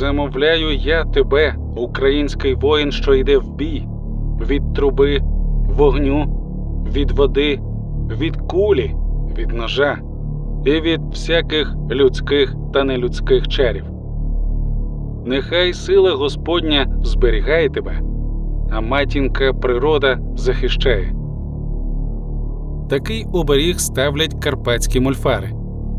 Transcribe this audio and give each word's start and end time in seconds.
Замовляю 0.00 0.74
я 0.76 1.04
тебе, 1.04 1.54
український 1.76 2.54
воїн, 2.54 2.92
що 2.92 3.14
йде 3.14 3.38
в 3.38 3.54
бій, 3.54 3.86
від 4.48 4.74
труби, 4.74 5.20
вогню, 5.76 6.24
від 6.94 7.10
води, 7.10 7.60
від 8.20 8.36
кулі, 8.36 8.94
від 9.38 9.52
ножа 9.52 9.98
і 10.64 10.70
від 10.70 11.00
всяких 11.00 11.76
людських 11.90 12.56
та 12.72 12.84
нелюдських 12.84 13.48
чарів. 13.48 13.84
Нехай 15.26 15.72
сила 15.72 16.12
Господня 16.12 16.86
зберігає 17.02 17.68
тебе, 17.68 18.00
а 18.70 18.80
матінка 18.80 19.52
природа 19.52 20.18
захищає. 20.36 21.14
Такий 22.90 23.26
оберіг 23.32 23.78
ставлять 23.78 24.34
карпатські 24.44 25.00
мольфари 25.00 25.50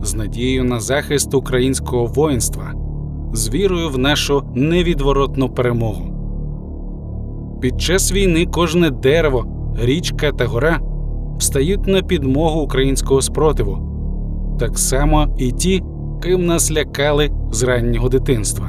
з 0.03 0.15
надією 0.15 0.63
на 0.63 0.79
захист 0.79 1.33
українського 1.33 2.05
воїнства, 2.05 2.73
з 3.33 3.49
вірою 3.49 3.89
в 3.89 3.97
нашу 3.97 4.43
невідворотну 4.55 5.49
перемогу. 5.49 6.17
Під 7.61 7.81
час 7.81 8.11
війни 8.11 8.45
кожне 8.45 8.89
дерево, 8.89 9.45
річка 9.81 10.31
та 10.31 10.45
гора 10.45 10.79
встають 11.39 11.87
на 11.87 12.01
підмогу 12.01 12.61
українського 12.61 13.21
спротиву, 13.21 13.77
так 14.59 14.79
само 14.79 15.35
і 15.37 15.51
ті, 15.51 15.83
ким 16.23 16.45
нас 16.45 16.71
лякали 16.71 17.31
з 17.51 17.63
раннього 17.63 18.09
дитинства. 18.09 18.67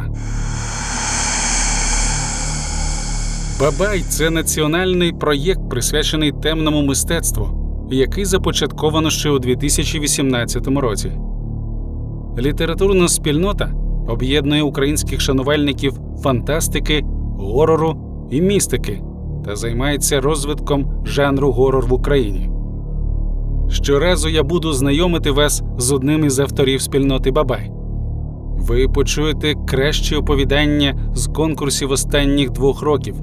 Бабай 3.60 4.01
це 4.01 4.30
національний 4.30 5.13
проєкт, 5.13 5.71
присвячений 5.71 6.33
темному 6.33 6.83
мистецтву, 6.83 7.49
який 7.91 8.24
започатковано 8.24 9.10
ще 9.10 9.30
у 9.30 9.38
2018 9.38 10.66
році. 10.66 11.13
Літературна 12.38 13.09
спільнота 13.09 13.73
об'єднує 14.13 14.63
українських 14.63 15.21
шанувальників 15.21 16.01
фантастики, 16.23 17.05
горору 17.38 17.96
і 18.30 18.41
містики 18.41 19.02
та 19.45 19.57
займається 19.57 20.21
розвитком 20.21 21.05
жанру 21.05 21.52
горор 21.52 21.87
в 21.87 21.93
Україні. 21.93 22.51
Щоразу 23.68 24.29
я 24.29 24.43
буду 24.43 24.73
знайомити 24.73 25.30
вас 25.30 25.63
з 25.79 25.93
одним 25.93 26.24
із 26.24 26.38
авторів 26.38 26.83
спільноти 26.83 27.30
Бабай. 27.30 27.73
Ви 28.57 28.88
почуєте 28.88 29.55
кращі 29.66 30.16
оповідання 30.16 31.13
з 31.15 31.27
конкурсів 31.27 31.90
останніх 31.90 32.51
двох 32.51 32.83
років, 32.83 33.15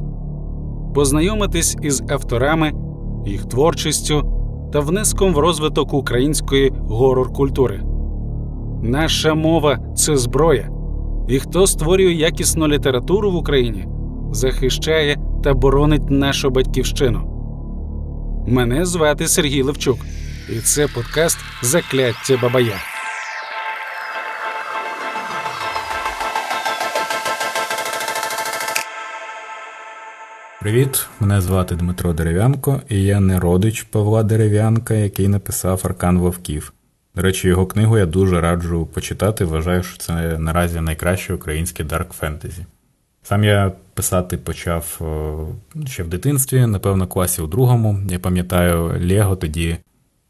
познайомитесь 0.96 1.78
із 1.82 2.04
авторами, 2.10 2.72
їх 3.26 3.46
творчістю 3.46 4.24
та 4.74 4.80
внеском 4.80 5.34
в 5.34 5.38
розвиток 5.38 5.94
української 5.94 6.74
горор 6.80 7.34
культури. 7.34 7.82
Наша 8.84 9.34
мова 9.34 9.78
це 9.96 10.18
зброя, 10.18 10.70
і 11.30 11.40
хто 11.40 11.68
створює 11.68 12.14
якісну 12.14 12.68
літературу 12.68 13.32
в 13.32 13.36
Україні, 13.36 13.88
захищає 14.32 15.18
та 15.44 15.54
боронить 15.54 16.10
нашу 16.10 16.50
батьківщину. 16.50 17.36
Мене 18.48 18.86
звати 18.86 19.28
Сергій 19.28 19.62
Левчук, 19.62 20.00
і 20.50 20.60
це 20.60 20.88
подкаст 20.88 21.38
Закляття 21.62 22.38
Бабая. 22.42 22.76
Привіт, 30.62 31.08
мене 31.20 31.42
звати 31.42 31.76
Дмитро 31.76 32.14
Дерев'янко, 32.14 32.82
і 32.90 33.04
я 33.04 33.20
не 33.20 33.40
родич 33.40 33.84
Павла 33.84 34.24
Дерев'янка, 34.24 34.94
який 34.94 35.28
написав 35.28 35.82
Аркан 35.84 36.20
Вовків. 36.20 36.74
Речі, 37.22 37.48
його 37.48 37.66
книгу 37.66 37.98
я 37.98 38.06
дуже 38.06 38.42
раджу 38.42 38.88
почитати. 38.94 39.46
Вважаю, 39.46 39.84
що 39.84 39.98
це 39.98 40.38
наразі 40.40 40.82
найкраще 40.82 41.34
українське 41.34 41.84
dark 41.84 42.14
фентезі. 42.14 42.66
Сам 43.24 43.44
я 43.44 43.72
писати 43.94 44.38
почав 44.38 45.02
ще 45.86 46.04
в 46.04 46.08
дитинстві, 46.08 46.66
напевно, 46.66 47.08
класі 47.08 47.42
у 47.42 47.48
другому. 47.48 48.00
Я 48.10 48.20
пам'ятаю, 48.20 49.08
Лего 49.10 49.36
тоді 49.36 49.78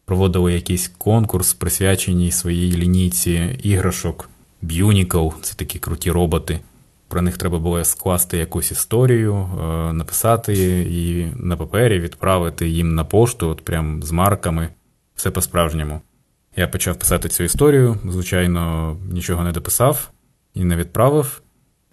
проводили 0.05 0.53
якийсь 0.53 0.87
конкурс, 0.87 1.53
присвячений 1.53 2.31
своїй 2.31 2.77
лінійці 2.77 3.59
іграшок 3.63 4.29
Bionicle, 4.61 5.27
це 5.41 5.55
такі 5.55 5.79
круті 5.79 6.11
роботи. 6.11 6.59
Про 7.07 7.21
них 7.21 7.37
треба 7.37 7.59
було 7.59 7.85
скласти 7.85 8.37
якусь 8.37 8.71
історію, 8.71 9.49
написати 9.93 10.53
її 10.83 11.31
на 11.35 11.57
папері, 11.57 11.99
відправити 11.99 12.69
їм 12.69 12.95
на 12.95 13.03
пошту, 13.03 13.49
от 13.49 13.65
прям 13.65 14.03
з 14.03 14.11
марками, 14.11 14.69
все 15.15 15.31
по-справжньому. 15.31 16.01
Я 16.59 16.67
почав 16.67 16.95
писати 16.95 17.29
цю 17.29 17.43
історію, 17.43 17.97
звичайно, 18.09 18.95
нічого 19.11 19.43
не 19.43 19.51
дописав 19.51 20.09
і 20.53 20.63
не 20.63 20.75
відправив, 20.75 21.41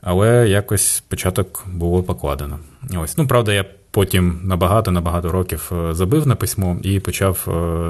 але 0.00 0.49
якось 0.49 1.04
початок 1.09 1.65
було 1.72 2.03
покладено. 2.03 2.59
Ось, 2.97 3.19
ну 3.19 3.27
правда, 3.27 3.53
я 3.53 3.65
потім 3.91 4.41
набагато-набагато 4.44 5.32
років 5.32 5.72
забив 5.91 6.27
на 6.27 6.37
письмо 6.37 6.78
і 6.82 7.00
почав 7.00 7.44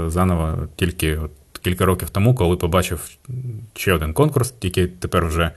заново 0.08 0.68
тільки 0.76 1.16
от 1.16 1.30
кілька 1.62 1.84
років 1.84 2.10
тому, 2.10 2.34
коли 2.34 2.56
побачив 2.56 3.10
ще 3.74 3.92
один 3.92 4.12
конкурс, 4.12 4.50
тільки 4.50 4.86
тепер 4.86 5.26
вже 5.26 5.50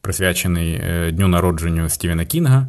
присвячений 0.00 0.80
дню 1.12 1.28
народженню 1.28 1.88
Стівена 1.88 2.24
Кінга. 2.24 2.68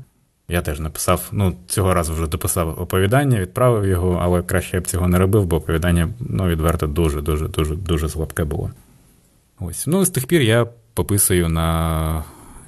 Я 0.50 0.62
теж 0.62 0.80
написав, 0.80 1.30
ну, 1.32 1.54
цього 1.68 1.94
разу 1.94 2.14
вже 2.14 2.28
дописав 2.28 2.82
оповідання, 2.82 3.40
відправив 3.40 3.86
його, 3.88 4.20
але 4.22 4.42
краще 4.42 4.78
я 4.78 4.82
б 4.82 4.88
цього 4.88 5.08
не 5.08 5.18
робив, 5.18 5.46
бо 5.46 5.56
оповідання 5.56 6.10
ну, 6.20 6.48
відверто 6.48 6.88
дуже-дуже 6.88 7.48
дуже 7.48 7.76
дуже 7.76 8.10
слабке 8.10 8.44
було. 8.44 8.72
Ось. 9.60 9.88
Ну, 9.88 10.06
з 10.06 10.10
тих 10.10 10.28
пір 10.28 10.42
я 10.42 10.68
пописую 10.94 11.50
на 11.50 12.24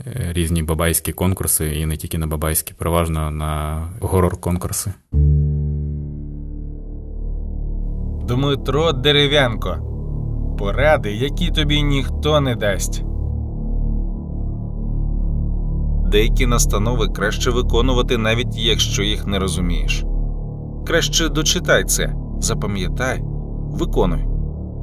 різні 0.06 0.64
бабайські 0.64 1.12
конкурси, 1.12 1.76
і 1.76 1.86
не 1.86 1.98
тільки 1.98 2.18
на 2.18 2.28
бабайські, 2.28 2.74
переважно 2.74 3.32
на 3.32 3.84
горор-конкурси. 4.02 4.94
Дмитро 8.28 8.92
Дерев'янко. 8.92 9.78
Поради, 10.60 11.12
які 11.12 11.52
тобі 11.52 11.84
ніхто 11.84 12.42
не 12.42 12.56
дасть. 12.56 13.04
Деякі 16.12 16.46
настанови 16.46 17.08
краще 17.08 17.52
виконувати, 17.52 18.18
навіть 18.18 18.58
якщо 18.58 19.04
їх 19.04 19.28
не 19.28 19.40
розумієш. 19.40 20.04
Краще 20.88 21.30
дочитай 21.30 21.84
це, 21.84 22.16
запам'ятай, 22.40 23.22
виконуй. 23.72 24.26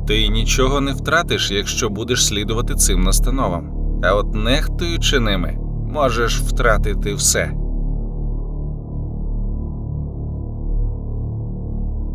Ти 0.06 0.28
нічого 0.28 0.81
не 0.81 0.93
втратиш, 0.93 1.50
якщо 1.50 1.89
будеш 1.89 2.27
слідувати 2.27 2.75
цим 2.75 3.03
настановам, 3.03 3.72
а 4.05 4.15
от 4.15 4.34
нехтуючи 4.34 5.21
ними, 5.21 5.59
можеш 5.93 6.41
втратити 6.41 7.15
все. 7.15 7.53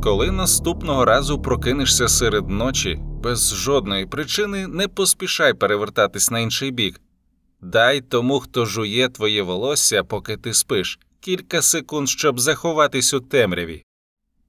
Коли 0.03 0.31
наступного 0.31 1.05
разу 1.05 1.41
прокинешся 1.41 2.07
серед 2.07 2.49
ночі, 2.49 2.99
без 3.23 3.55
жодної 3.55 4.05
причини 4.05 4.67
не 4.67 4.87
поспішай 4.87 5.53
перевертатись 5.53 6.31
на 6.31 6.39
інший 6.39 6.71
бік. 6.71 7.02
Дай 7.63 8.01
тому, 8.01 8.39
хто 8.39 8.65
жує 8.65 9.09
твоє 9.09 9.41
волосся, 9.41 10.03
поки 10.03 10.37
ти 10.37 10.53
спиш, 10.53 10.99
кілька 11.19 11.61
секунд, 11.61 12.09
щоб 12.09 12.39
заховатись 12.39 13.13
у 13.13 13.19
темряві. 13.19 13.83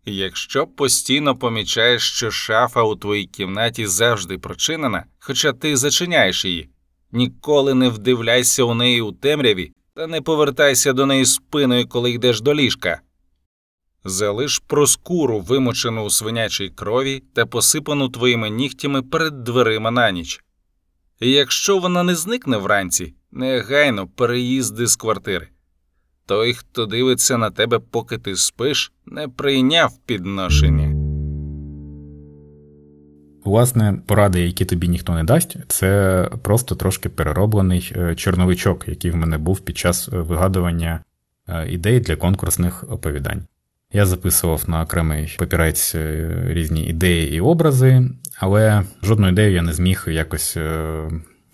Якщо 0.05 0.67
постійно 0.67 1.37
помічаєш, 1.37 2.03
що 2.13 2.31
шафа 2.31 2.83
у 2.83 2.97
твоїй 2.97 3.27
кімнаті 3.27 3.87
завжди 3.87 4.39
прочинена, 4.39 5.05
хоча 5.19 5.53
ти 5.53 5.77
зачиняєш 5.77 6.45
її, 6.45 6.69
ніколи 7.13 7.75
не 7.75 7.89
вдивляйся 7.89 8.65
у 8.65 8.75
неї 8.75 9.01
у 9.01 9.13
темряві 9.13 9.73
та 9.95 10.07
не 10.07 10.21
повертайся 10.21 10.93
до 10.93 11.07
неї 11.07 11.27
спиною, 11.27 11.89
коли 11.89 12.11
йдеш 12.11 12.41
до 12.41 12.55
ліжка. 12.55 13.01
Залиш 14.05 14.63
проскуру, 14.67 15.41
вимочену 15.41 16.05
у 16.05 16.11
свинячій 16.11 16.69
крові 16.69 17.23
та 17.35 17.47
посипану 17.47 18.09
твоїми 18.09 18.51
нігтями 18.51 19.03
перед 19.03 19.45
дверима 19.45 19.91
на 19.91 20.11
ніч. 20.11 20.44
І 21.25 21.31
якщо 21.31 21.79
вона 21.79 22.03
не 22.03 22.15
зникне 22.15 22.57
вранці, 22.57 23.15
негайно 23.33 24.07
переїзди 24.07 24.87
з 24.87 24.97
квартири. 24.97 25.49
Той, 26.27 26.53
хто 26.55 26.87
дивиться 26.87 27.39
на 27.39 27.51
тебе, 27.51 27.79
поки 27.79 28.19
ти 28.19 28.37
спиш, 28.37 28.93
не 29.07 29.29
прийняв 29.29 29.99
підношення. 30.07 30.95
Власне, 33.45 34.03
поради, 34.07 34.41
які 34.41 34.65
тобі 34.65 34.89
ніхто 34.89 35.15
не 35.15 35.25
дасть, 35.25 35.57
це 35.69 36.31
просто 36.43 36.75
трошки 36.75 37.09
перероблений 37.09 37.93
чорновичок, 38.17 38.89
який 38.89 39.11
в 39.11 39.17
мене 39.17 39.39
був 39.39 39.61
під 39.61 39.79
час 39.79 40.09
вигадування 40.13 41.05
ідей 41.69 42.01
для 42.01 42.17
конкурсних 42.17 42.85
оповідань. 42.89 43.47
Я 43.97 44.07
записував 44.07 44.65
на 44.67 44.83
окремий 44.83 45.37
папірець 45.39 45.95
різні 46.47 46.87
ідеї 46.87 47.37
і 47.37 47.41
образи, 47.41 48.11
але 48.39 48.83
жодну 49.03 49.29
ідею 49.29 49.53
я 49.53 49.63
не 49.63 49.73
зміг 49.73 50.05
якось 50.09 50.57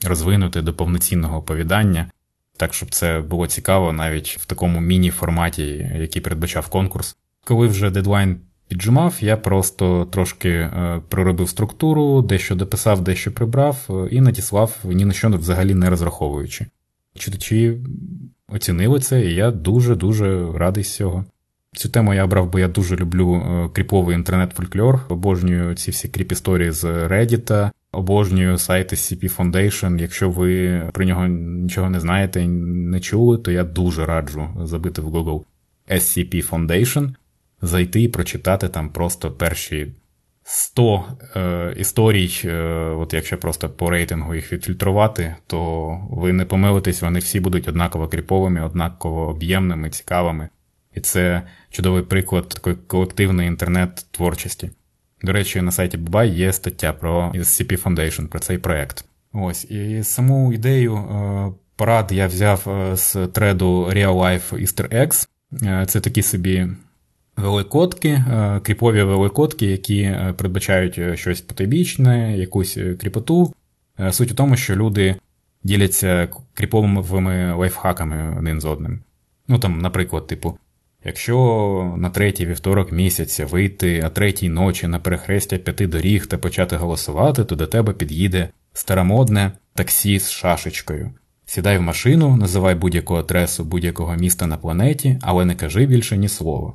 розвинути 0.06 0.62
до 0.62 0.74
повноцінного 0.74 1.38
оповідання, 1.38 2.10
так 2.56 2.74
щоб 2.74 2.90
це 2.90 3.20
було 3.20 3.46
цікаво 3.46 3.92
навіть 3.92 4.38
в 4.40 4.46
такому 4.46 4.80
міні-форматі, 4.80 5.90
який 6.00 6.22
передбачав 6.22 6.68
конкурс. 6.68 7.16
Коли 7.44 7.66
вже 7.66 7.90
дедлайн 7.90 8.40
піджимав, 8.68 9.16
я 9.20 9.36
просто 9.36 10.04
трошки 10.04 10.70
проробив 11.08 11.48
структуру, 11.48 12.22
дещо 12.22 12.54
дописав, 12.54 13.04
дещо 13.04 13.32
прибрав 13.32 14.08
і 14.10 14.20
надіслав 14.20 14.76
ні 14.84 15.04
на 15.04 15.12
що 15.12 15.28
взагалі 15.28 15.74
не 15.74 15.90
розраховуючи. 15.90 16.66
читачі 17.14 17.78
оцінили 18.48 19.00
це, 19.00 19.26
і 19.26 19.34
я 19.34 19.50
дуже-дуже 19.50 20.52
радий 20.54 20.84
з 20.84 20.94
цього. 20.94 21.24
Цю 21.72 21.88
тему 21.88 22.14
я 22.14 22.24
обрав, 22.24 22.50
бо 22.50 22.58
я 22.58 22.68
дуже 22.68 22.96
люблю 22.96 23.34
е, 23.34 23.68
кріповий 23.72 24.16
інтернет-фольклор, 24.16 25.00
обожнюю 25.08 25.74
ці 25.74 25.90
всі 25.90 26.08
кріп-історії 26.08 26.70
з 26.70 26.84
Reddit, 26.84 27.70
обожнюю 27.92 28.58
сайти 28.58 28.96
SCP 28.96 29.36
Foundation. 29.36 30.00
Якщо 30.00 30.30
ви 30.30 30.82
про 30.92 31.04
нього 31.04 31.26
нічого 31.26 31.90
не 31.90 32.00
знаєте 32.00 32.42
і 32.42 32.48
не 32.48 33.00
чули, 33.00 33.38
то 33.38 33.50
я 33.50 33.64
дуже 33.64 34.06
раджу 34.06 34.48
забити 34.62 35.02
в 35.02 35.08
Google 35.08 35.44
SCP 35.90 36.50
Foundation, 36.50 37.14
зайти 37.62 38.02
і 38.02 38.08
прочитати 38.08 38.68
там 38.68 38.88
просто 38.88 39.30
перші 39.30 39.92
100 40.42 41.04
е, 41.36 41.74
історій, 41.76 42.40
е, 42.44 42.62
от 42.98 43.14
якщо 43.14 43.38
просто 43.38 43.70
по 43.70 43.90
рейтингу 43.90 44.34
їх 44.34 44.52
відфільтрувати, 44.52 45.36
то 45.46 45.90
ви 46.10 46.32
не 46.32 46.44
помилитесь, 46.44 47.02
вони 47.02 47.18
всі 47.18 47.40
будуть 47.40 47.68
однаково 47.68 48.08
кріповими, 48.08 48.64
однаково 48.64 49.28
об'ємними, 49.28 49.90
цікавими. 49.90 50.48
І 50.94 51.00
це 51.00 51.42
чудовий 51.70 52.02
приклад 52.02 52.48
такої 52.48 52.76
колективної 52.76 53.48
інтернет-творчості. 53.48 54.70
До 55.22 55.32
речі, 55.32 55.60
на 55.60 55.70
сайті 55.70 55.96
Бабай 55.96 56.30
є 56.30 56.52
стаття 56.52 56.92
про 56.92 57.32
SCP 57.34 57.82
Foundation, 57.82 58.26
про 58.26 58.40
цей 58.40 58.58
проект. 58.58 59.04
Ось, 59.32 59.64
і 59.64 60.02
саму 60.02 60.52
ідею 60.52 60.96
е, 60.96 61.52
парад 61.76 62.12
я 62.12 62.26
взяв 62.26 62.68
е, 62.68 62.96
з 62.96 63.26
треду 63.26 63.84
Real 63.84 64.14
Life 64.14 64.52
Easter 64.52 64.94
Eggs. 64.94 65.28
Е, 65.62 65.86
це 65.86 66.00
такі 66.00 66.22
собі 66.22 66.68
великодки, 67.36 68.24
кріпові 68.62 69.02
великодки, 69.02 69.66
які 69.66 70.16
передбачають 70.36 71.18
щось 71.18 71.40
потайбічне, 71.40 72.38
якусь 72.38 72.78
кріпоту. 73.00 73.54
Суть 74.10 74.32
у 74.32 74.34
тому, 74.34 74.56
що 74.56 74.76
люди 74.76 75.16
діляться 75.62 76.28
кріповими 76.54 77.54
лайфхаками 77.54 78.38
один 78.38 78.60
з 78.60 78.64
одним. 78.64 79.00
Ну 79.48 79.58
там, 79.58 79.78
наприклад, 79.78 80.26
типу, 80.26 80.58
якщо 81.04 81.94
на 81.98 82.10
третій 82.10 82.46
вівторок 82.46 82.92
місяця 82.92 83.46
вийти 83.46 84.02
о 84.02 84.08
третій 84.08 84.48
ночі 84.48 84.86
на 84.86 84.98
перехрестя 84.98 85.58
п'яти 85.58 85.86
доріг 85.86 86.26
та 86.26 86.38
почати 86.38 86.76
голосувати, 86.76 87.44
то 87.44 87.56
до 87.56 87.66
тебе 87.66 87.92
під'їде 87.92 88.48
старомодне 88.72 89.52
таксі 89.74 90.18
з 90.18 90.30
шашечкою. 90.30 91.10
Сідай 91.46 91.78
в 91.78 91.82
машину, 91.82 92.36
називай 92.36 92.74
будь-яку 92.74 93.14
адресу 93.14 93.64
будь-якого 93.64 94.14
міста 94.14 94.46
на 94.46 94.56
планеті, 94.56 95.18
але 95.22 95.44
не 95.44 95.54
кажи 95.54 95.86
більше 95.86 96.16
ні 96.16 96.28
слова. 96.28 96.72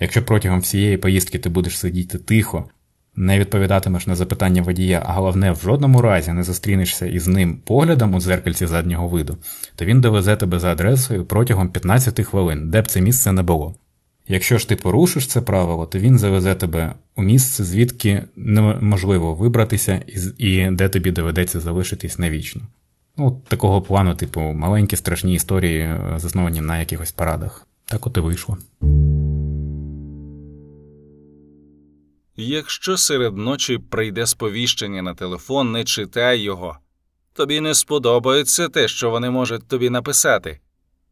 Якщо 0.00 0.24
протягом 0.24 0.60
всієї 0.60 0.96
поїздки 0.96 1.38
ти 1.38 1.48
будеш 1.48 1.78
сидіти 1.78 2.18
тихо, 2.18 2.70
не 3.18 3.38
відповідатимеш 3.38 4.06
на 4.06 4.14
запитання 4.14 4.62
водія, 4.62 5.02
а 5.06 5.12
головне, 5.12 5.52
в 5.52 5.60
жодному 5.60 6.02
разі 6.02 6.32
не 6.32 6.42
зустрінешся 6.42 7.06
із 7.06 7.28
ним 7.28 7.56
поглядом 7.64 8.14
у 8.14 8.20
дзеркальці 8.20 8.66
заднього 8.66 9.08
виду, 9.08 9.36
то 9.76 9.84
він 9.84 10.00
довезе 10.00 10.36
тебе 10.36 10.58
за 10.58 10.72
адресою 10.72 11.24
протягом 11.24 11.68
15 11.68 12.26
хвилин, 12.26 12.70
де 12.70 12.82
б 12.82 12.86
це 12.86 13.00
місце 13.00 13.32
не 13.32 13.42
було. 13.42 13.74
Якщо 14.28 14.58
ж 14.58 14.68
ти 14.68 14.76
порушиш 14.76 15.26
це 15.26 15.40
правило, 15.40 15.86
то 15.86 15.98
він 15.98 16.18
завезе 16.18 16.54
тебе 16.54 16.94
у 17.16 17.22
місце, 17.22 17.64
звідки 17.64 18.22
неможливо 18.36 19.34
вибратися 19.34 20.02
і 20.38 20.70
де 20.70 20.88
тобі 20.88 21.10
доведеться 21.10 21.60
залишитись 21.60 22.18
навічно. 22.18 22.62
Ну, 23.16 23.40
такого 23.48 23.82
плану, 23.82 24.14
типу, 24.14 24.40
маленькі 24.40 24.96
страшні 24.96 25.34
історії, 25.34 25.80
е, 25.80 26.00
засновані 26.16 26.60
на 26.60 26.78
якихось 26.78 27.12
парадах. 27.12 27.66
Так 27.84 28.06
от 28.06 28.16
і 28.16 28.20
вийшло. 28.20 28.58
Якщо 32.40 32.96
серед 32.96 33.36
ночі 33.36 33.78
прийде 33.78 34.26
сповіщення 34.26 35.02
на 35.02 35.14
телефон, 35.14 35.72
не 35.72 35.84
читай 35.84 36.40
його. 36.40 36.78
Тобі 37.32 37.60
не 37.60 37.74
сподобається 37.74 38.68
те, 38.68 38.88
що 38.88 39.10
вони 39.10 39.30
можуть 39.30 39.68
тобі 39.68 39.90
написати. 39.90 40.60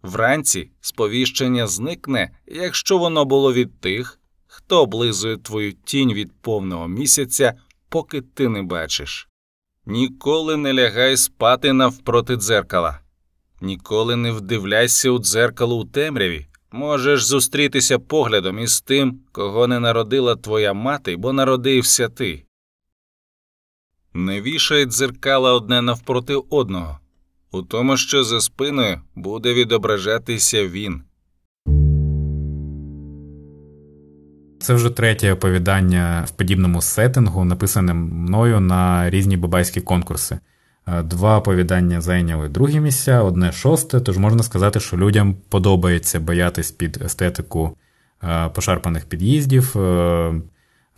Вранці 0.03 0.71
сповіщення 0.81 1.67
зникне, 1.67 2.31
якщо 2.47 2.99
воно 2.99 3.25
було 3.25 3.53
від 3.53 3.81
тих, 3.81 4.19
хто 4.47 4.83
облизує 4.83 5.37
твою 5.37 5.73
тінь 5.73 6.13
від 6.13 6.33
повного 6.41 6.89
місяця, 6.89 7.55
поки 7.89 8.21
ти 8.21 8.49
не 8.49 8.63
бачиш. 8.63 9.29
Ніколи 9.87 10.57
не 10.57 10.75
лягай 10.75 11.17
спати 11.17 11.73
навпроти 11.73 12.37
дзеркала, 12.37 13.01
ніколи 13.61 14.17
не 14.17 14.33
вдивляйся 14.33 15.11
у 15.11 15.19
дзеркало 15.19 15.79
у 15.79 15.85
темряві, 15.85 16.47
Можеш 16.77 17.25
зустрітися 17.25 17.99
поглядом 17.99 18.59
із 18.59 18.81
тим, 18.81 19.21
кого 19.33 19.67
не 19.67 19.81
народила 19.81 20.37
твоя 20.37 20.73
мати, 20.73 21.17
бо 21.17 21.33
народився 21.33 22.09
ти. 22.09 22.43
Не 24.15 24.41
вішай 24.41 24.87
дзеркала 24.87 25.53
одне 25.53 25.83
навпроти 25.83 26.35
одного, 26.51 26.99
у 27.53 27.63
тому, 27.63 27.97
що 27.97 28.25
за 28.25 28.41
спиною 28.41 29.01
буде 29.15 29.55
відображатися 29.55 30.69
він. 30.69 31.03
Це 34.61 34.75
вже 34.75 34.91
третє 34.91 35.33
оповідання 35.33 36.25
в 36.29 36.31
подібному 36.31 36.83
сеттингу, 36.83 37.45
написане 37.45 37.95
мною 37.95 38.61
на 38.61 39.11
різні 39.11 39.37
бабайські 39.37 39.81
конкурси. 39.81 40.39
Е, 40.89 41.03
два 41.03 41.39
оповідання 41.39 42.01
зайняли 42.01 42.49
другі 42.49 42.81
місця, 42.81 43.23
одне 43.23 43.53
шосте, 43.53 44.01
тож 44.01 44.19
можна 44.19 44.43
сказати, 44.43 44.81
що 44.81 44.97
людям 44.97 45.37
подобається 45.49 46.21
боятись 46.21 46.71
під 46.71 47.03
естетику 47.05 47.77
е, 48.25 48.49
пошарпаних 48.49 49.05
під'їздів, 49.05 49.79
е, 49.79 50.35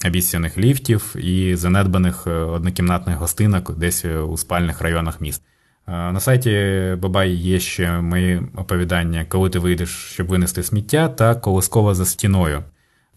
обіцяних 0.06 0.58
ліфтів 0.58 1.16
і 1.16 1.56
занедбаних 1.56 2.26
однокімнатних 2.26 3.16
гостинок 3.16 3.78
десь 3.78 4.04
у 4.04 4.36
спальних 4.36 4.80
районах 4.80 5.20
міст. 5.20 5.42
На 5.86 6.20
сайті 6.20 6.50
Бабай 6.98 7.30
є 7.30 7.60
ще 7.60 8.00
мої 8.00 8.42
оповідання, 8.56 9.26
коли 9.28 9.50
ти 9.50 9.58
вийдеш, 9.58 9.88
щоб 9.88 10.26
винести 10.26 10.62
сміття, 10.62 11.08
та 11.08 11.34
колискова 11.34 11.94
за 11.94 12.04
стіною. 12.04 12.64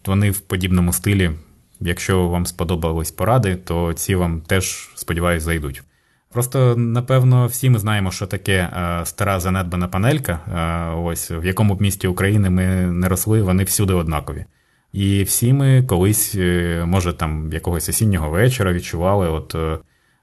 Вони 0.05 0.31
в 0.31 0.39
подібному 0.39 0.93
стилі. 0.93 1.31
Якщо 1.79 2.27
вам 2.27 2.45
сподобались 2.45 3.11
поради, 3.11 3.55
то 3.55 3.93
ці 3.93 4.15
вам 4.15 4.41
теж, 4.41 4.91
сподіваюсь, 4.95 5.43
зайдуть. 5.43 5.83
Просто 6.31 6.75
напевно 6.75 7.47
всі 7.47 7.69
ми 7.69 7.79
знаємо, 7.79 8.11
що 8.11 8.27
таке 8.27 8.53
е, 8.53 9.05
стара 9.05 9.39
занедбана 9.39 9.87
панелька. 9.87 10.31
Е, 10.31 10.95
ось 10.95 11.31
в 11.31 11.45
якому 11.45 11.75
б 11.75 11.81
місті 11.81 12.07
України 12.07 12.49
ми 12.49 12.65
не 12.85 13.09
росли, 13.09 13.41
вони 13.41 13.63
всюди 13.63 13.93
однакові. 13.93 14.45
І 14.93 15.23
всі 15.23 15.53
ми 15.53 15.83
колись, 15.83 16.35
е, 16.35 16.83
може, 16.87 17.13
там 17.13 17.53
якогось 17.53 17.89
осіннього 17.89 18.29
вечора 18.29 18.73
відчували, 18.73 19.29
от 19.29 19.55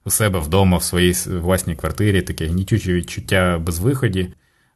у 0.05 0.11
себе 0.11 0.39
вдома, 0.39 0.77
в 0.77 0.83
своїй 0.83 1.15
власній 1.27 1.77
квартирі, 1.77 2.23
таке 2.23 2.47
гнітюче 2.47 2.93
відчуття 2.93 3.59
безвиході, 3.59 4.29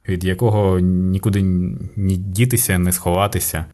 від 0.08 0.24
якого 0.24 0.78
нікуди 0.80 1.42
ні 1.96 2.16
дітися, 2.16 2.78
не 2.78 2.92
сховатися. 2.92 3.64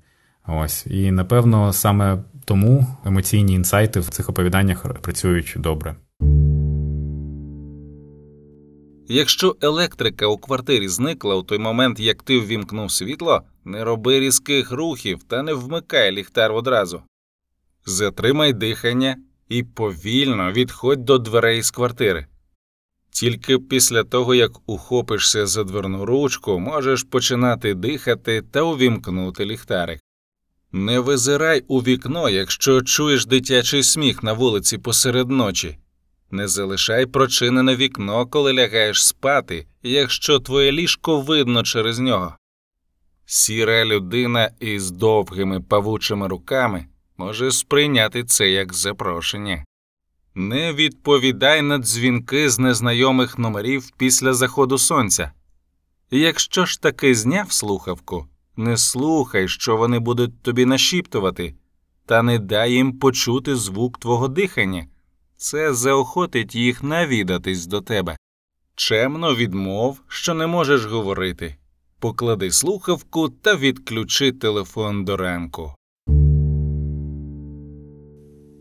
Ось. 0.47 0.87
І 0.87 1.11
напевно 1.11 1.73
саме 1.73 2.19
тому 2.45 2.87
емоційні 3.05 3.55
інсайти 3.55 4.00
в 4.00 4.09
цих 4.09 4.29
оповіданнях 4.29 5.00
працюють 5.00 5.55
добре. 5.57 5.95
Якщо 9.11 9.57
електрика 9.61 10.27
у 10.27 10.38
квартирі 10.38 10.88
зникла 10.88 11.35
у 11.35 11.43
той 11.43 11.59
момент, 11.59 12.00
як 12.00 12.23
ти 12.23 12.41
ввімкнув 12.41 12.93
світло, 12.93 13.43
не 13.65 13.85
роби 13.85 14.21
різких 14.21 14.73
рухів 14.73 15.23
та 15.23 15.43
не 15.43 15.55
вмикай 15.55 16.12
ліхтар 16.12 16.53
одразу. 16.53 17.03
Затримай 17.87 18.53
дихання 18.53 19.17
і 19.49 19.62
повільно 19.62 20.53
відходь 20.53 21.05
до 21.05 21.19
дверей 21.19 21.62
з 21.62 21.71
квартири. 21.71 22.27
Тільки 23.11 23.59
після 23.59 24.05
того, 24.05 24.35
як 24.35 24.53
ухопишся 24.67 25.47
за 25.47 25.65
дверну 25.65 26.07
ручку, 26.07 26.59
можеш 26.59 27.03
починати 27.03 27.75
дихати 27.75 28.43
та 28.43 28.62
увімкнути 28.62 29.45
ліхтарик. 29.47 30.00
Не 30.73 31.00
визирай 31.00 31.65
у 31.69 31.81
вікно, 31.81 32.29
якщо 32.29 32.83
чуєш 32.83 33.27
дитячий 33.27 33.83
сміх 33.83 34.23
на 34.23 34.33
вулиці 34.33 34.79
посеред 34.79 35.31
ночі. 35.31 35.79
Не 36.31 36.49
залишай 36.49 37.07
прочинене 37.07 37.77
вікно, 37.77 38.27
коли 38.27 38.53
лягаєш 38.53 39.07
спати, 39.07 39.67
якщо 39.83 40.41
твоє 40.41 40.73
ліжко 40.73 41.21
видно 41.21 41.63
через 41.63 41.99
нього. 41.99 42.37
Сіра 43.27 43.85
людина 43.85 44.51
із 44.61 44.91
довгими 44.91 45.61
павучими 45.61 46.29
руками 46.29 46.87
може 47.17 47.51
сприйняти 47.51 48.25
це 48.25 48.51
як 48.51 48.75
запрошення. 48.75 49.65
Не 50.35 50.73
відповідай 50.73 51.63
на 51.63 51.79
дзвінки 51.79 52.51
з 52.51 52.59
незнайомих 52.59 53.39
номерів 53.39 53.91
після 53.97 54.35
заходу 54.35 54.79
сонця. 54.79 55.33
Якщо 56.11 56.67
ж 56.67 56.83
таки 56.83 57.15
зняв 57.15 57.53
слухавку, 57.53 58.27
не 58.57 58.77
слухай, 58.77 59.49
що 59.49 59.77
вони 59.77 59.99
будуть 59.99 60.43
тобі 60.43 60.67
нашіптувати, 60.67 61.55
та 62.07 62.23
не 62.23 62.39
дай 62.39 62.73
їм 62.73 62.99
почути 62.99 63.57
звук 63.57 63.99
твого 63.99 64.29
дихання. 64.29 64.87
Це 65.40 65.75
заохотить 65.75 66.54
їх 66.54 66.83
навідатись 66.83 67.66
до 67.66 67.80
тебе. 67.80 68.16
Чемно 68.75 69.35
відмов, 69.35 70.00
що 70.09 70.35
не 70.35 70.47
можеш 70.47 70.85
говорити. 70.85 71.57
Поклади 71.99 72.50
слухавку 72.50 73.28
та 73.28 73.57
відключи 73.57 74.33
телефон 74.33 75.04
до 75.04 75.16
ранку. 75.16 75.75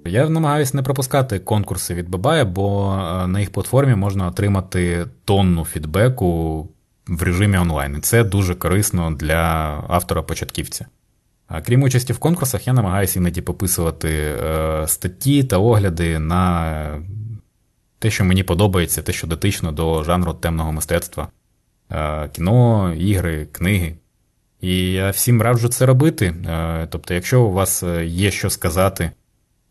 Я 0.06 0.30
намагаюся 0.30 0.78
не 0.78 0.84
пропускати 0.84 1.40
конкурси 1.40 1.94
від 1.94 2.10
Бабая, 2.10 2.46
бо 2.46 2.94
е, 2.94 3.28
на 3.28 3.40
їх 3.40 3.52
платформі 3.52 3.96
можна 3.96 4.28
отримати 4.28 5.06
тонну 5.26 5.66
фідбеку 5.66 6.62
в 7.08 7.24
режимі 7.24 7.58
онлайн. 7.58 7.96
І 7.98 8.02
це 8.02 8.24
дуже 8.24 8.56
корисно 8.56 9.12
для 9.12 9.44
автора-початківця. 9.88 10.84
А 10.84 11.07
крім 11.66 11.84
участі 11.84 12.14
в 12.14 12.18
конкурсах, 12.18 12.68
я 12.68 12.74
намагаюся 12.74 13.20
іноді 13.20 13.42
пописувати 13.42 14.10
е, 14.10 14.84
статті 14.88 15.44
та 15.44 15.58
огляди 15.58 16.20
на 16.20 17.02
те, 18.00 18.12
що 18.12 18.26
мені 18.26 18.44
подобається, 18.44 19.02
те, 19.02 19.14
що 19.14 19.28
дотично 19.28 19.72
до 19.72 20.04
жанру 20.04 20.34
темного 20.34 20.72
мистецтва, 20.72 21.28
е, 21.92 22.30
кіно, 22.30 22.94
ігри, 22.94 23.48
книги. 23.52 23.96
І 24.62 24.92
я 24.92 25.10
всім 25.10 25.42
раджу 25.42 25.68
це 25.68 25.86
робити. 25.86 26.26
Е, 26.26 26.88
тобто, 26.90 27.14
якщо 27.14 27.42
у 27.42 27.52
вас 27.52 27.84
є 28.04 28.32
що 28.32 28.50
сказати 28.50 29.12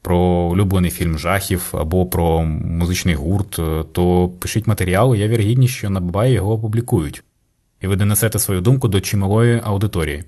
про 0.03 0.19
улюблений 0.19 0.91
фільм 0.91 1.19
жахів 1.19 1.69
або 1.73 2.07
про 2.07 2.43
музичний 2.45 3.15
гурт, 3.15 3.61
то 3.93 4.29
пишіть 4.41 4.67
матеріал, 4.67 5.15
я 5.15 5.29
віргідність, 5.29 5.75
що 5.75 5.91
на 5.91 6.01
Бабай 6.01 6.33
його 6.33 6.53
опублікують. 6.53 7.25
І 7.81 7.87
ви 7.87 7.97
донесете 7.97 8.39
свою 8.39 8.61
думку 8.61 8.89
до 8.89 9.01
чималої 9.01 9.61
аудиторії. 9.65 10.25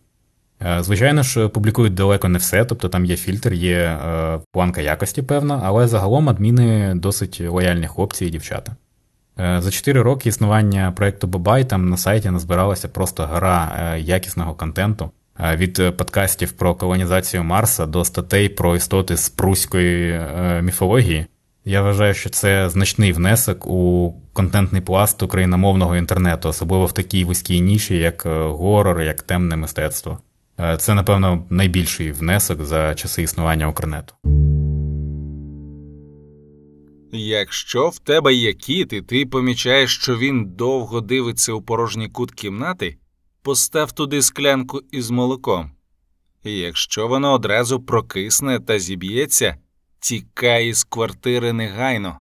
Е, 0.67 0.83
звичайно 0.83 1.23
ж, 1.23 1.49
публікують 1.49 1.95
далеко 1.95 2.29
не 2.29 2.39
все, 2.39 2.65
тобто 2.65 2.89
там 2.89 3.05
є 3.05 3.17
фільтр, 3.17 3.53
є 3.53 3.77
е, 3.77 4.41
планка 4.53 4.81
якості, 4.81 5.23
певна, 5.23 5.61
але 5.65 5.89
загалом 5.89 6.29
адміни 6.29 6.95
досить 6.95 7.41
лояльні 7.41 7.87
хлопці 7.87 8.27
і 8.27 8.31
дівчата. 8.31 8.77
Е, 9.41 9.63
за 9.63 9.71
4 9.71 10.03
роки 10.03 10.29
існування 10.29 10.93
проєкту 10.97 11.27
Бабай 11.27 11.65
там 11.65 11.89
на 11.89 11.97
сайті 11.97 12.31
назбиралася 12.31 12.89
просто 12.89 13.27
гора 13.27 13.97
якісного 13.97 14.55
контенту. 14.55 15.11
Від 15.55 15.97
подкастів 15.97 16.53
про 16.53 16.75
колонізацію 16.75 17.45
Марса 17.45 17.87
до 17.87 18.05
статей 18.05 18.49
про 18.49 18.77
істоти 18.77 19.17
з 19.17 19.29
пруської 19.29 20.21
міфології. 20.63 21.27
Я 21.65 21.83
вважаю, 21.83 22.15
що 22.15 22.31
це 22.31 22.69
значний 22.69 23.13
внесок 23.13 23.67
у 23.67 24.15
контентний 24.33 24.83
пласт 24.83 25.23
україномовного 25.23 25.97
інтернету, 25.97 26.49
особливо 26.49 26.87
в 26.87 26.93
такій 26.93 27.25
вузькій 27.25 27.61
ніші, 27.61 27.97
як 27.97 28.23
горор, 28.47 29.03
як 29.03 29.23
темне 29.23 29.57
мистецтво. 29.57 30.19
Е, 30.61 30.77
це, 30.77 30.95
напевно, 30.95 31.47
найбільший 31.51 32.13
внесок 32.13 32.65
за 32.65 32.95
часи 32.95 33.23
існування 33.23 33.69
Укрнету. 33.69 34.15
Якщо 37.13 37.89
в 37.89 37.99
тебе 37.99 38.35
є 38.35 38.53
кіт, 38.53 38.93
і 38.93 39.03
ти 39.03 39.27
помічаєш, 39.27 39.99
що 39.99 40.19
він 40.19 40.45
довго 40.45 41.01
дивиться 41.01 41.53
у 41.53 41.63
порожній 41.63 42.09
кут 42.09 42.33
кімнати, 42.33 42.97
постав 43.43 43.93
туди 43.93 44.23
склянку 44.23 44.83
із 44.91 45.11
молоком. 45.11 45.71
І 46.45 46.59
якщо 46.59 47.09
воно 47.09 47.33
одразу 47.33 47.81
прокисне 47.81 48.61
та 48.61 48.79
зіб'ється, 48.79 49.57
тікай 50.01 50.69
із 50.69 50.85
квартири 50.85 51.53
негайно. 51.53 52.19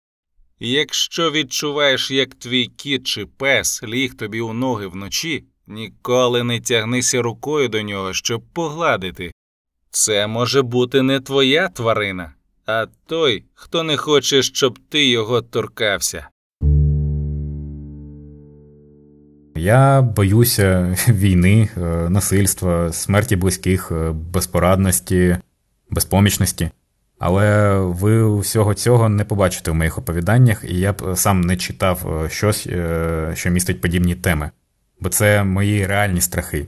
Якщо 0.61 1.31
відчуваєш, 1.31 2.11
як 2.11 2.35
твій 2.35 2.67
кіт 2.67 3.07
чи 3.07 3.27
пес 3.27 3.83
ліг 3.83 4.15
тобі 4.15 4.41
у 4.41 4.53
ноги 4.53 4.87
вночі, 4.87 5.45
Ніколи 5.73 6.45
не 6.45 6.61
тягнися 6.61 7.23
рукою 7.23 7.69
до 7.69 7.83
нього, 7.83 8.13
щоб 8.13 8.43
погладити. 8.53 9.33
Це 9.91 10.27
може 10.27 10.63
бути 10.63 11.03
не 11.03 11.21
твоя 11.21 11.69
тварина, 11.69 12.33
а 12.67 12.87
той, 13.07 13.45
хто 13.55 13.83
не 13.83 13.97
хоче, 13.97 14.43
щоб 14.43 14.79
ти 14.89 15.07
його 15.07 15.43
торкався. 15.43 16.29
Я 19.57 20.03
боюся 20.03 20.97
війни, 21.09 21.69
е, 21.77 21.81
насильства, 22.11 22.93
смерті 22.93 23.37
близьких, 23.37 23.93
е, 23.93 24.11
безпорадності, 24.11 25.37
безпомічності. 25.91 26.71
Але 27.19 27.77
ви 27.79 28.41
всього 28.41 28.75
цього 28.75 29.09
не 29.09 29.25
побачите 29.25 29.71
в 29.71 29.75
моїх 29.75 29.99
оповіданнях, 29.99 30.65
і 30.69 30.79
я 30.79 30.93
б 30.93 31.17
сам 31.17 31.41
не 31.41 31.57
читав 31.57 32.23
е, 32.25 32.29
щось, 32.29 32.69
що 33.35 33.51
містить 33.51 33.81
подібні 33.81 34.15
теми 34.15 34.51
бо 35.01 35.09
це 35.09 35.45
мої 35.45 35.87
реальні 35.87 36.21
страхи. 36.21 36.67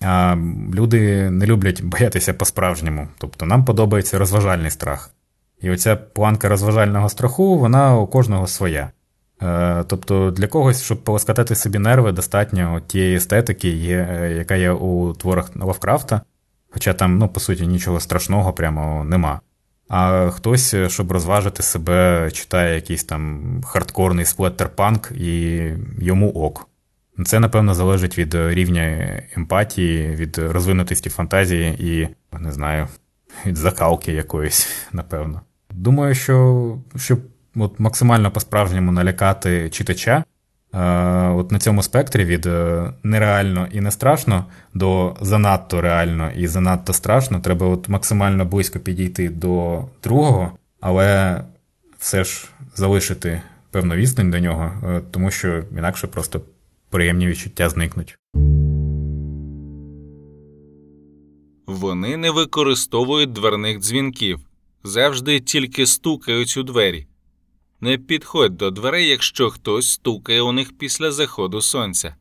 А 0.00 0.36
люди 0.74 1.30
не 1.30 1.46
люблять 1.46 1.82
боятися 1.82 2.34
по-справжньому. 2.34 3.08
Тобто 3.18 3.46
нам 3.46 3.64
подобається 3.64 4.18
розважальний 4.18 4.70
страх. 4.70 5.10
І 5.60 5.70
оця 5.70 5.96
планка 5.96 6.48
розважального 6.48 7.08
страху, 7.08 7.58
вона 7.58 7.96
у 7.96 8.06
кожного 8.06 8.46
своя. 8.46 8.90
Е, 9.42 9.84
тобто 9.86 10.30
для 10.30 10.46
когось, 10.46 10.82
щоб 10.82 11.04
полоскатати 11.04 11.54
собі 11.54 11.78
нерви, 11.78 12.12
достатньо 12.12 12.80
тієї 12.86 13.16
естетики, 13.16 13.68
е, 13.68 14.34
яка 14.38 14.54
є 14.54 14.70
у 14.70 15.12
творах 15.12 15.50
Лавкрафта, 15.56 16.20
хоча 16.70 16.92
там, 16.92 17.18
ну, 17.18 17.28
по 17.28 17.40
суті, 17.40 17.66
нічого 17.66 18.00
страшного 18.00 18.52
прямо 18.52 19.04
нема. 19.04 19.40
А 19.88 20.30
хтось, 20.30 20.74
щоб 20.88 21.12
розважити 21.12 21.62
себе, 21.62 22.30
читає 22.32 22.74
якийсь 22.74 23.04
там 23.04 23.42
хардкорний 23.64 24.24
сплеттерпанк 24.24 25.12
і 25.16 25.62
йому 25.98 26.30
ок. 26.30 26.68
Це, 27.24 27.40
напевно, 27.40 27.74
залежить 27.74 28.18
від 28.18 28.34
рівня 28.34 29.08
емпатії, 29.36 30.16
від 30.16 30.38
розвинутості 30.38 31.10
фантазії 31.10 31.76
і, 31.78 32.08
не 32.38 32.52
знаю, 32.52 32.88
від 33.46 33.56
закалки 33.56 34.12
якоїсь, 34.12 34.88
напевно. 34.92 35.40
Думаю, 35.70 36.14
що 36.14 36.78
щоб 36.96 37.20
от 37.56 37.80
максимально 37.80 38.30
по-справжньому 38.30 38.92
налякати 38.92 39.70
читача, 39.70 40.24
от 41.34 41.52
на 41.52 41.58
цьому 41.58 41.82
спектрі 41.82 42.24
від 42.24 42.46
е, 42.46 42.90
нереально 43.02 43.68
і 43.72 43.80
не 43.80 43.90
страшно 43.90 44.46
до 44.74 45.16
занадто 45.20 45.80
реально 45.80 46.30
і 46.30 46.46
занадто 46.46 46.92
страшно, 46.92 47.40
треба 47.40 47.66
от 47.66 47.88
максимально 47.88 48.44
близько 48.44 48.78
підійти 48.78 49.28
до 49.28 49.84
другого, 50.02 50.52
але 50.80 51.40
все 51.98 52.24
ж 52.24 52.48
залишити 52.74 53.42
певну 53.70 53.94
відстань 53.94 54.30
до 54.30 54.38
нього, 54.38 54.72
е, 54.84 55.00
тому 55.10 55.30
що 55.30 55.62
інакше 55.76 56.06
просто 56.06 56.40
приємні 56.92 57.26
відчуття 57.26 57.68
зникнуть. 57.68 58.18
Вони 61.66 62.16
не 62.16 62.30
використовують 62.30 63.32
дверних 63.32 63.78
дзвінків, 63.78 64.40
завжди 64.84 65.40
тільки 65.40 65.86
стукають 65.86 66.56
у 66.56 66.62
двері. 66.62 67.06
Не 67.80 67.98
підходь 67.98 68.56
до 68.56 68.70
дверей, 68.70 69.08
якщо 69.08 69.50
хтось 69.50 69.90
стукає 69.90 70.42
у 70.42 70.52
них 70.52 70.78
після 70.78 71.12
заходу 71.12 71.60
сонця. 71.60 72.16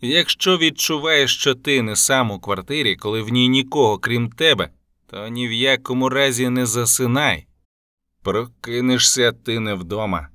Якщо 0.00 0.58
відчуваєш, 0.58 1.36
що 1.36 1.54
ти 1.54 1.82
не 1.82 1.96
сам 1.96 2.30
у 2.30 2.40
квартирі, 2.40 2.96
коли 2.96 3.22
в 3.22 3.28
ній 3.28 3.48
нікого 3.48 3.98
крім 3.98 4.30
тебе, 4.30 4.70
то 5.06 5.28
ні 5.28 5.48
в 5.48 5.52
якому 5.52 6.08
разі 6.08 6.48
не 6.48 6.66
засинай. 6.66 7.46
Прокинешся 8.22 9.32
ти 9.32 9.60
не 9.60 9.74
вдома. 9.74 10.28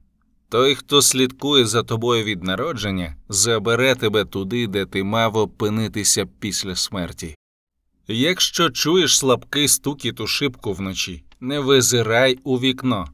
Той, 0.56 0.76
хто 0.76 1.02
слідкує 1.02 1.66
за 1.66 1.84
тобою 1.84 2.24
від 2.24 2.44
народження, 2.44 3.16
забере 3.30 3.96
тебе 3.96 4.26
туди, 4.26 4.68
де 4.68 4.86
ти 4.86 5.04
мав 5.04 5.38
опинитися 5.38 6.26
після 6.40 6.76
смерті. 6.76 7.36
Якщо 8.08 8.70
чуєш 8.70 9.18
слабкий 9.18 9.68
стукіт 9.68 10.20
у 10.20 10.28
шибку 10.28 10.74
вночі, 10.74 11.24
не 11.40 11.60
визирай 11.60 12.40
у 12.44 12.60
вікно. 12.60 13.08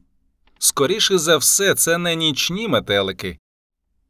Скоріше 0.60 1.17
за 1.17 1.38
все, 1.38 1.75
це 1.75 1.98
не 1.98 2.15
нічні 2.15 2.67
метелики. 2.67 3.38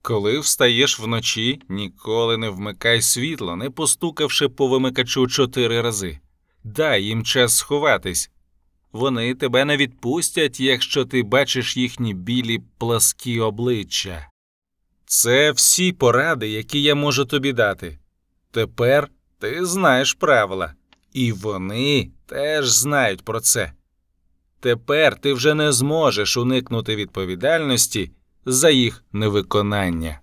Коли 0.02 0.40
встаєш 0.40 1.00
вночі, 1.00 1.62
ніколи 1.70 2.38
не 2.38 2.50
вмикай 2.50 3.02
світло, 3.02 3.56
не 3.56 3.70
постукавши 3.70 4.50
по 4.50 4.68
вимикачу 4.68 5.28
чотири 5.28 5.82
рази. 5.82 6.20
Дай 6.64 7.04
їм 7.04 7.24
час 7.24 7.58
сховатись, 7.58 8.32
вони 8.94 9.36
тебе 9.36 9.66
не 9.66 9.78
відпустять, 9.78 10.60
якщо 10.60 11.06
ти 11.06 11.24
бачиш 11.24 11.78
їхні 11.78 12.14
білі 12.14 12.60
пласкі 12.78 13.40
обличчя. 13.40 14.28
Це 15.06 15.52
всі 15.52 15.92
поради, 15.92 16.50
які 16.50 16.82
я 16.82 16.96
можу 16.96 17.26
тобі 17.26 17.54
дати. 17.54 18.00
Тепер 18.52 19.08
ти 19.40 19.66
знаєш 19.66 20.14
правила, 20.14 20.74
і 21.14 21.32
вони 21.32 22.12
теж 22.26 22.70
знають 22.70 23.22
про 23.26 23.40
це. 23.40 23.74
Тепер 24.60 25.20
ти 25.20 25.34
вже 25.34 25.54
не 25.54 25.72
зможеш 25.72 26.38
уникнути 26.38 26.96
відповідальності 26.96 28.12
за 28.46 28.70
їх 28.70 29.04
невиконання. 29.14 30.20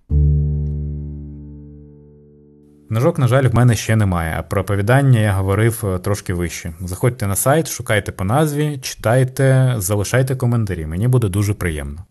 Книжок, 2.89 3.19
на 3.19 3.29
жаль, 3.29 3.49
в 3.49 3.55
мене 3.55 3.75
ще 3.75 3.97
немає, 3.97 4.35
а 4.39 4.43
про 4.43 4.63
оповідання 4.63 5.21
я 5.21 5.33
говорив 5.33 5.85
е, 5.85 5.99
трошки 5.99 6.35
вище. 6.35 6.73
Заходьте 6.81 7.27
на 7.27 7.37
сайт, 7.37 7.69
шукайте 7.69 8.13
по 8.13 8.25
назві, 8.25 8.79
читайте, 8.79 9.75
залишайте 9.79 10.37
коментарі, 10.37 10.87
мені 10.87 11.09
буде 11.09 11.29
дуже 11.29 11.55
приємно. 11.55 12.05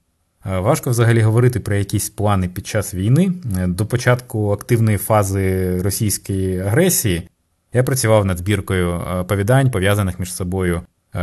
Е, 0.46 0.60
важко 0.60 0.90
взагалі 0.90 1.22
говорити 1.22 1.60
про 1.60 1.76
якісь 1.76 2.10
плани 2.10 2.48
під 2.48 2.68
час 2.68 2.94
війни. 2.94 3.32
Е, 3.58 3.68
до 3.68 3.86
початку 3.86 4.52
активної 4.52 4.98
фази 4.98 5.78
російської 5.82 6.60
агресії 6.60 7.30
я 7.74 7.84
працював 7.84 8.26
над 8.26 8.38
збіркою 8.38 9.02
оповідань, 9.20 9.72
пов'язаних 9.72 10.20
між 10.20 10.34
собою 10.34 10.82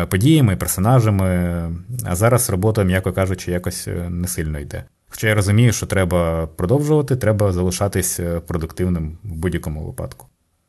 подіями, 0.09 0.57
персонажами, 0.57 1.27
а 2.05 2.17
зараз 2.17 2.51
робота, 2.51 2.83
м'яко 2.83 3.13
кажучи, 3.13 3.51
якось 3.51 3.89
не 4.09 4.29
сильно 4.29 4.59
йде. 4.59 4.85
Хоча 5.15 5.29
я 5.29 5.35
розумію, 5.35 5.73
що 5.73 5.87
треба 5.87 6.47
продовжувати, 6.47 7.17
треба 7.17 7.53
залишатись 7.53 8.21
е, 8.21 8.41
продуктивним 8.41 9.19
в 9.25 9.35
будь-якому 9.35 9.85
випадку. 9.87 10.27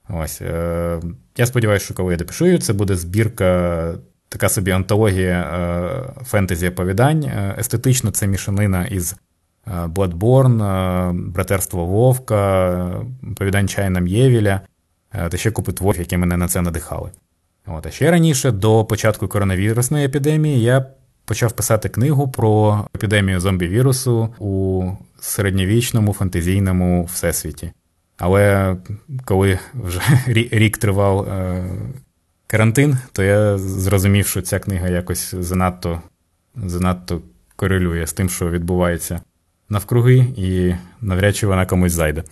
Ось. 0.10 0.42
Е, 0.42 1.00
я 1.38 1.46
сподіваюся, 1.46 1.86
що 1.86 1.94
коли 1.94 2.14
я 2.14 2.18
допишу, 2.18 2.58
це 2.58 2.74
буде 2.74 2.96
збірка, 2.96 3.94
така 4.30 4.50
собі 4.50 4.72
антологія 4.72 5.42
е, 5.42 6.24
фентезі 6.24 6.70
оповідань. 6.70 7.32
Естетично 7.58 8.12
це 8.12 8.28
мішанина 8.28 8.86
із 8.86 9.16
Bloodborne, 9.68 11.14
Братерство 11.32 11.86
Вовка, 11.86 12.74
е, 13.24 13.34
Повідань 13.36 13.68
Чайна 13.68 14.02
Євіля 14.08 14.62
та 15.30 15.38
ще 15.38 15.52
купи 15.52 15.72
творів, 15.72 16.00
які 16.00 16.18
мене 16.18 16.38
на 16.38 16.48
це 16.48 16.62
надихали. 16.62 17.12
От, 17.68 17.86
а 17.86 17.92
ще 17.92 18.12
раніше, 18.12 18.52
до 18.52 18.86
початку 18.86 19.28
коронавірусної 19.28 20.06
епідемії, 20.06 20.62
я 20.62 20.86
почав 21.26 21.52
писати 21.52 21.90
книгу 21.90 22.28
про 22.28 22.80
епідемію 22.96 23.40
зомбі-вірусу 23.40 24.30
у 24.40 24.84
середньовічному 25.20 26.14
фантазійному 26.14 27.04
всесвіті. 27.04 27.72
Але 28.18 28.76
коли 29.26 29.60
вже 29.74 30.02
рік 30.28 30.78
тривав 30.78 31.28
е, 31.28 31.66
карантин, 32.48 32.98
то 33.12 33.24
я 33.24 33.58
зрозумів, 33.58 34.28
що 34.28 34.42
ця 34.42 34.60
книга 34.60 34.90
якось 34.90 35.36
занадто, 35.36 36.02
занадто 36.56 37.22
корелює 37.56 38.08
з 38.08 38.14
тим, 38.14 38.30
що 38.30 38.50
відбувається 38.50 39.22
навкруги, 39.70 40.28
і 40.38 40.76
навряд 41.02 41.36
чи 41.36 41.48
вона 41.48 41.66
комусь 41.66 41.92
зайде. 41.92 42.24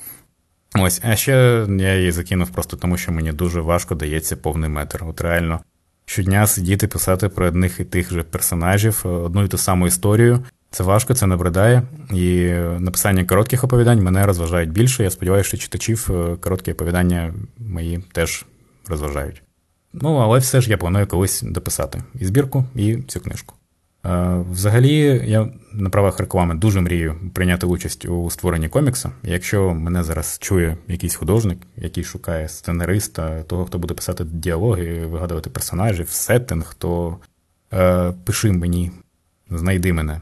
Ось, 0.76 1.02
а 1.04 1.16
ще 1.16 1.66
я 1.80 1.96
її 1.96 2.12
закинув 2.12 2.50
просто 2.50 2.78
тому, 2.78 2.98
що 2.98 3.12
мені 3.12 3.32
дуже 3.32 3.62
важко 3.62 3.96
дається 3.96 4.36
повний 4.36 4.70
метр. 4.70 5.04
От 5.04 5.22
реально 5.22 5.60
щодня 6.06 6.48
сидіти 6.48 6.88
писати 6.88 7.30
про 7.30 7.48
одних 7.48 7.80
і 7.80 7.84
тих 7.84 8.14
же 8.14 8.24
персонажів, 8.24 9.02
е, 9.06 9.08
одну 9.08 9.44
і 9.44 9.48
ту 9.48 9.58
саму 9.58 9.88
історію. 9.88 10.46
Це 10.72 10.84
важко, 10.84 11.14
це 11.14 11.28
набридає. 11.28 11.84
І 12.12 12.50
написання 12.80 13.26
коротких 13.26 13.64
оповідань 13.64 14.04
мене 14.04 14.26
розважають 14.26 14.72
більше. 14.72 15.04
Я 15.04 15.10
сподіваюся, 15.10 15.48
що 15.48 15.58
читачів 15.58 16.10
е, 16.12 16.36
короткі 16.36 16.72
оповідання 16.72 17.34
мої 17.58 18.04
теж 18.12 18.46
розважають. 18.88 19.42
Ну, 19.94 20.16
але 20.16 20.40
все 20.40 20.62
ж 20.62 20.70
я 20.70 20.78
планую 20.78 21.08
колись 21.08 21.42
дописати 21.42 22.04
і 22.20 22.26
збірку, 22.26 22.66
і 22.76 22.96
цю 22.96 23.20
книжку. 23.20 23.56
Е, 24.06 24.44
Взагалі, 24.52 25.22
я 25.26 25.50
на 25.74 25.90
правах 25.90 26.20
реклами 26.20 26.56
дуже 26.56 26.82
мрію 26.82 27.16
прийняти 27.34 27.66
участь 27.66 28.06
у 28.06 28.30
створенні 28.30 28.70
комікса. 28.70 29.12
Якщо 29.24 29.74
мене 29.74 30.04
зараз 30.04 30.38
чує 30.42 30.78
якийсь 30.88 31.16
художник, 31.16 31.58
який 31.78 32.04
шукає 32.04 32.50
сценариста, 32.50 33.44
того, 33.44 33.66
хто 33.66 33.80
буде 33.80 33.94
писати 33.94 34.24
діалоги, 34.24 35.06
вигадувати 35.06 35.50
персонажів, 35.50 36.10
сеттинг, 36.10 36.74
то 36.78 37.18
е, 37.74 38.14
пиши 38.24 38.52
мені, 38.52 38.92
знайди 39.50 39.94
мене. 39.94 40.14
Е, 40.14 40.22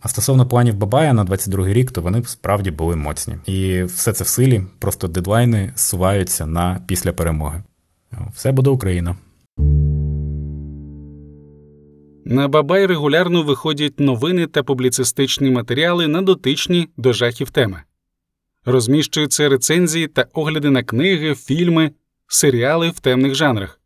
а 0.00 0.08
стосовно 0.08 0.46
планів 0.46 0.74
Бабая 0.74 1.12
на 1.12 1.24
22-й 1.24 1.72
рік, 1.72 1.90
то 1.90 2.00
вони 2.00 2.22
справді 2.24 2.70
були 2.70 2.96
моцні. 2.96 3.36
І 3.46 3.82
все 3.82 4.12
це 4.12 4.24
в 4.24 4.28
силі, 4.28 4.62
просто 4.78 5.08
дедлайни 5.08 5.72
зсуваються 5.76 6.46
на 6.46 6.80
після 6.86 7.12
перемоги. 7.12 7.62
Все 8.34 8.52
буде 8.52 8.70
Україна. 8.70 9.16
На 12.28 12.48
Бабай 12.48 12.86
регулярно 12.86 13.42
виходять 13.42 14.00
новини 14.00 14.46
та 14.46 14.62
публіцистичні 14.62 15.50
матеріали 15.50 16.08
на 16.08 16.22
дотичні 16.22 16.88
до 16.96 17.12
жахів 17.12 17.50
теми. 17.50 17.82
Розміщуються 18.64 19.48
рецензії 19.48 20.08
та 20.08 20.26
огляди 20.32 20.70
на 20.70 20.82
книги, 20.82 21.34
фільми, 21.34 21.90
серіали 22.26 22.90
в 22.90 23.00
темних 23.00 23.34
жанрах. 23.34 23.80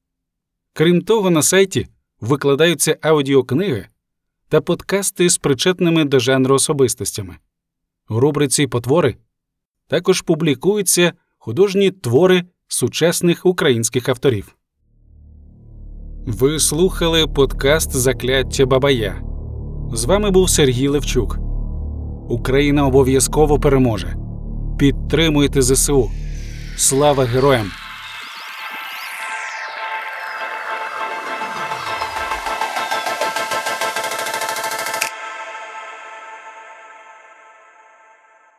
Крім 0.73 1.03
того, 1.03 1.31
на 1.31 1.43
сайті 1.43 1.89
викладаються 2.21 2.99
аудіокниги 3.03 3.89
та 4.49 4.61
подкасти 4.61 5.29
з 5.29 5.39
причетними 5.39 6.05
до 6.05 6.19
жанру 6.19 6.55
особистостями. 6.55 7.37
У 8.09 8.21
рубриці 8.21 8.67
Потвори 8.67 9.17
також 9.87 10.21
публікуються 10.21 11.13
художні 11.39 11.91
твори 11.91 12.45
сучасних 12.69 13.47
українських 13.47 14.09
авторів. 14.09 14.57
Ви 16.27 16.59
слухали 16.59 17.27
подкаст 17.27 17.97
Закляття 17.97 18.67
Бабая. 18.67 19.23
З 19.93 20.05
вами 20.05 20.31
був 20.31 20.51
Сергій 20.51 20.89
Левчук. 20.89 21.39
Україна 22.29 22.87
обов'язково 22.87 23.61
переможе. 23.61 24.17
Підтримуйте 24.79 25.63
ЗСУ. 25.63 26.11
Слава 26.77 27.25
героям! 27.25 27.67